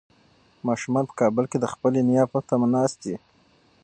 [0.67, 3.15] ماشومان په کابل کې د خپلې نیا په تمه ناست دي.